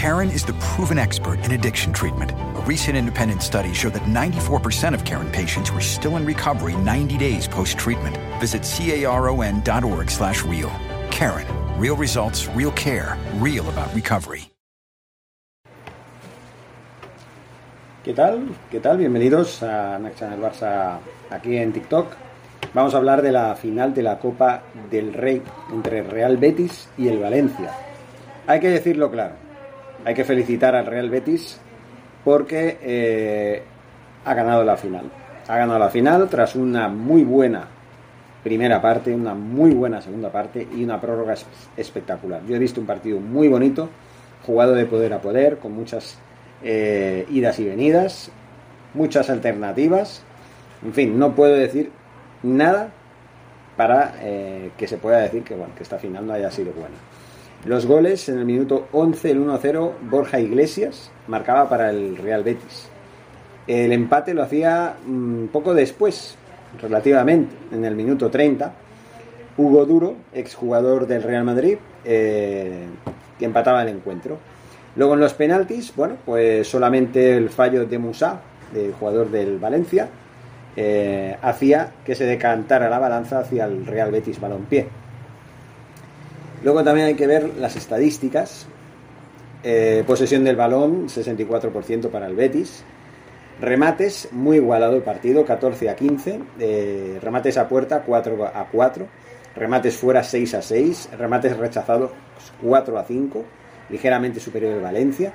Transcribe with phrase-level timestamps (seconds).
[0.00, 2.32] Karen is the proven expert in addiction treatment.
[2.32, 7.18] A recent independent study showed that 94% of Karen patients were still in recovery 90
[7.18, 8.16] days post-treatment.
[8.40, 10.70] Visit caron.org slash real.
[11.10, 11.46] Karen,
[11.78, 14.50] real results, real care, real about recovery.
[18.02, 18.56] ¿Qué tal?
[18.70, 18.96] ¿Qué tal?
[18.96, 22.16] Bienvenidos a Next Channel Barça aquí en TikTok.
[22.72, 27.08] Vamos a hablar de la final de la Copa del Rey entre Real Betis y
[27.08, 27.74] el Valencia.
[28.46, 29.34] Hay que decirlo claro,
[30.04, 31.58] hay que felicitar al Real Betis
[32.24, 33.62] porque eh,
[34.24, 35.10] ha ganado la final.
[35.48, 37.64] Ha ganado la final tras una muy buena
[38.42, 42.40] primera parte, una muy buena segunda parte y una prórroga es- espectacular.
[42.46, 43.88] Yo he visto un partido muy bonito,
[44.46, 46.16] jugado de poder a poder, con muchas
[46.62, 48.30] eh, idas y venidas,
[48.94, 50.22] muchas alternativas.
[50.84, 51.90] En fin, no puedo decir
[52.42, 52.88] nada
[53.76, 56.96] para eh, que se pueda decir que, bueno, que esta final no haya sido buena.
[57.66, 62.88] Los goles en el minuto 11, el 1-0, Borja Iglesias marcaba para el Real Betis.
[63.66, 66.36] El empate lo hacía un poco después,
[66.80, 68.72] relativamente, en el minuto 30.
[69.58, 72.86] Hugo Duro, exjugador del Real Madrid, eh,
[73.38, 74.38] que empataba el encuentro.
[74.96, 78.40] Luego en los penaltis, bueno, pues solamente el fallo de Musa,
[78.72, 80.08] del jugador del Valencia,
[80.76, 84.88] eh, hacía que se decantara la balanza hacia el Real Betis Balompié.
[86.62, 88.66] Luego también hay que ver las estadísticas.
[89.62, 92.84] Eh, posesión del balón, 64% para el Betis.
[93.60, 96.40] Remates, muy igualado el partido, 14 a 15.
[96.58, 99.06] Eh, remates a puerta, 4 a 4.
[99.56, 101.10] Remates fuera, 6 a 6.
[101.18, 102.10] Remates rechazados,
[102.62, 103.44] 4 a 5.
[103.90, 105.32] Ligeramente superior el Valencia.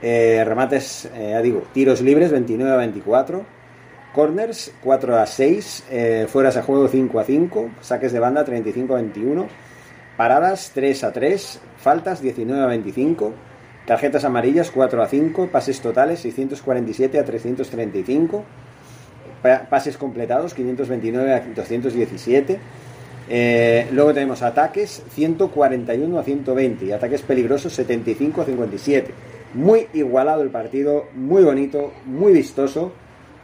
[0.00, 3.58] Eh, remates, ya digo, tiros libres, 29 a 24.
[4.14, 5.84] Corners, 4 a 6.
[5.90, 7.70] Eh, fueras a juego, 5 a 5.
[7.80, 9.46] Saques de banda, 35 a 21.
[10.18, 13.32] Paradas 3 a 3, faltas 19 a 25,
[13.86, 18.44] tarjetas amarillas 4 a 5, pases totales 647 a 335,
[19.42, 22.58] pa- pases completados 529 a 217.
[23.30, 29.14] Eh, luego tenemos ataques 141 a 120 y ataques peligrosos 75 a 57.
[29.54, 32.92] Muy igualado el partido, muy bonito, muy vistoso.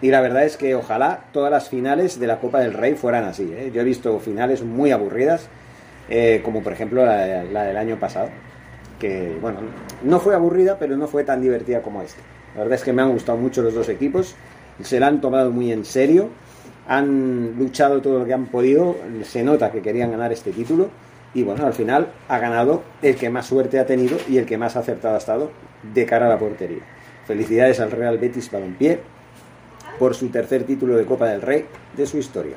[0.02, 3.24] Y la verdad es que ojalá todas las finales de la Copa del Rey fueran
[3.24, 3.48] así.
[3.54, 3.70] ¿eh?
[3.72, 5.48] Yo he visto finales muy aburridas,
[6.09, 8.28] eh, como por ejemplo la, la del año pasado,
[8.98, 9.59] que bueno,
[10.03, 12.20] no fue aburrida, pero no fue tan divertida como esta.
[12.54, 14.34] La verdad es que me han gustado mucho los dos equipos,
[14.82, 16.28] se la han tomado muy en serio,
[16.87, 20.88] han luchado todo lo que han podido, se nota que querían ganar este título
[21.32, 24.59] y bueno, al final ha ganado el que más suerte ha tenido y el que
[24.59, 25.50] más acertado ha estado
[25.94, 26.82] de cara a la portería.
[27.26, 29.00] Felicidades al Real Betis Balompié
[29.98, 31.66] por su tercer título de Copa del Rey
[31.97, 32.56] de su historia.